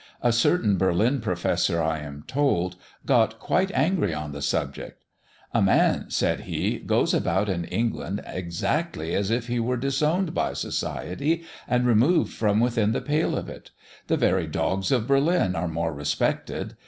A 0.23 0.33
certain 0.33 0.79
Berlin 0.79 1.21
professor, 1.21 1.79
I 1.79 1.99
am 1.99 2.23
told, 2.25 2.75
got 3.05 3.37
quite 3.37 3.71
angry 3.73 4.15
on 4.15 4.31
the 4.31 4.41
subject. 4.41 4.99
"A 5.53 5.61
man," 5.61 6.05
said 6.09 6.39
he, 6.49 6.79
"goes 6.79 7.13
about 7.13 7.47
in 7.47 7.65
England 7.65 8.19
exactly 8.25 9.13
as 9.13 9.29
if 9.29 9.45
he 9.45 9.59
were 9.59 9.77
disowned 9.77 10.33
by 10.33 10.53
society 10.53 11.43
and 11.67 11.85
removed 11.85 12.33
from 12.33 12.59
within 12.59 12.93
the 12.93 12.99
pale 13.01 13.37
of 13.37 13.47
it. 13.47 13.69
The 14.07 14.17
very 14.17 14.47
dogs 14.47 14.91
of 14.91 15.05
Berlin 15.05 15.55
are 15.55 15.67
more 15.67 15.93
respected! 15.93 16.77